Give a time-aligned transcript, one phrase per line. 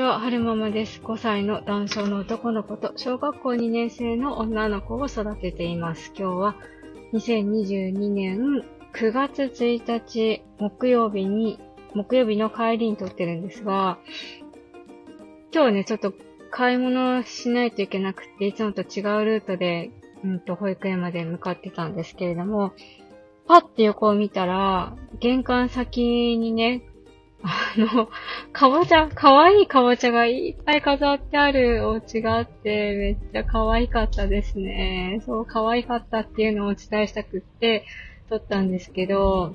[0.00, 1.00] は、はるままです。
[1.02, 6.12] 5歳の男性の男の子と小学校2年生の女の子を育てています。
[6.16, 6.56] 今日は
[7.12, 11.58] 2022年9月1日木曜日に、
[11.94, 13.98] 木曜日の帰りに撮ってるんですが、
[15.52, 16.14] 今日ね、ちょっと
[16.50, 19.90] 買い物しないといけなくて、いつもと違うルートで、
[20.24, 22.72] うんと、保育園まで向かってたんですけれども、
[23.46, 26.82] パッて横を見たら、玄関先にね、
[27.44, 28.08] あの、
[28.52, 35.20] かぼちゃ、かわいいかぼちゃがいっぱい飾ってあるお家があって、めっちゃ可愛かったですね。
[35.26, 37.84] そう、可愛かったっていうのをお伝えしたくって、
[38.28, 39.54] 撮ったんですけど、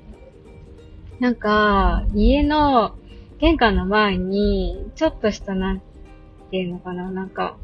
[1.18, 2.94] なんか、家の
[3.38, 5.82] 玄関の前に、ちょっとしたなん
[6.50, 7.56] ていうのかな、なんか、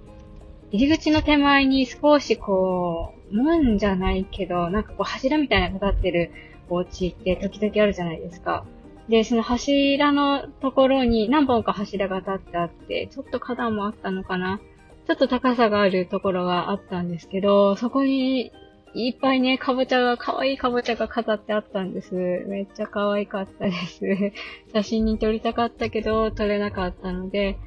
[0.70, 6.32] 入り口の手前に少しこう、門じゃないけど、なんかこう柱みたいなのが立ってる
[6.68, 8.64] お家って時々あるじゃないですか。
[9.08, 14.60] で、その柱のところに何本か柱が立ってあって、ちょっと花壇もあったのかな
[15.06, 18.52] ちょっと高さがあるところがあったんですけど、そこに
[18.94, 22.14] いっぱいね、かぼちゃが、可愛いいかぼちゃが飾ってあったんです。
[22.14, 24.00] めっちゃ可愛かったです。
[24.72, 27.58] 写真に撮りたかったけど、撮れなかったので、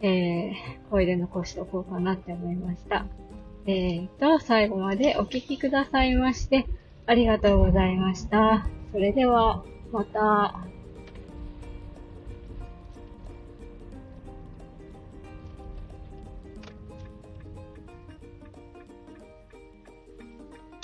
[0.00, 0.52] えー、
[0.90, 3.06] 声で残しておこうかなって思いました。
[3.66, 6.66] えーと、最後までお聞きくださいまして、
[7.06, 8.66] ありがとうございました。
[8.92, 10.75] それでは、また。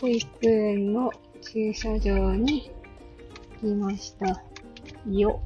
[0.02, 2.72] 保育園の駐車場に
[3.60, 4.42] 来ました。
[5.08, 5.40] よ。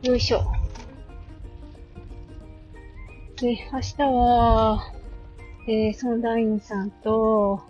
[0.00, 0.40] よいしょ。
[3.38, 4.94] で、明日は、
[5.68, 7.60] えー、相談員さんと、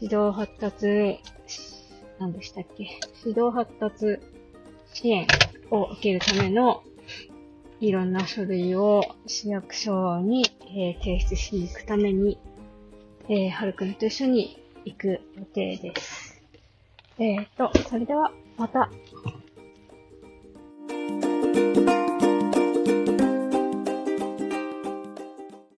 [0.00, 1.20] 指導発達、
[2.18, 2.88] 何でしたっけ？
[3.24, 4.18] 指導発達
[4.92, 5.28] 支援
[5.70, 6.82] を受けるための
[7.78, 12.38] いろんな書類を市役所に、えー提出しに行くために、
[13.28, 16.42] えー、はるくんと一緒に行く予定です。
[17.18, 18.90] えーと、それではまた